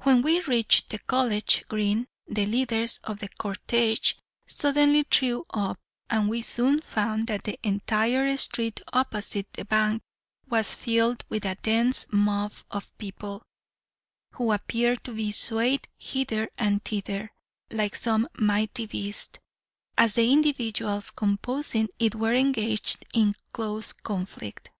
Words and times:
When 0.00 0.22
we 0.22 0.40
reached 0.40 0.88
the 0.88 0.98
College 0.98 1.62
Green 1.68 2.06
the 2.26 2.46
leaders 2.46 3.00
of 3.04 3.18
the 3.18 3.28
cortège 3.28 4.14
suddenly 4.46 5.04
drew 5.10 5.44
up, 5.50 5.78
and 6.08 6.26
we 6.30 6.40
soon 6.40 6.80
found 6.80 7.26
that 7.26 7.44
the 7.44 7.58
entire 7.62 8.34
street 8.38 8.80
opposite 8.94 9.52
the 9.52 9.66
Bank 9.66 10.00
was 10.48 10.72
filled 10.74 11.22
with 11.28 11.44
a 11.44 11.56
dense 11.56 12.06
mob 12.10 12.54
of 12.70 12.96
people, 12.96 13.42
who 14.32 14.52
appeared 14.52 15.04
to 15.04 15.12
be 15.12 15.30
swayed 15.32 15.86
hither 15.98 16.48
and 16.56 16.82
thither, 16.86 17.32
like 17.70 17.94
some 17.94 18.26
mighty 18.38 18.86
beast, 18.86 19.38
as 19.98 20.14
the 20.14 20.32
individuals 20.32 21.10
composing 21.10 21.90
it 21.98 22.14
were 22.14 22.32
engaged 22.32 23.04
in 23.12 23.36
close 23.52 23.92
conflict. 23.92 24.70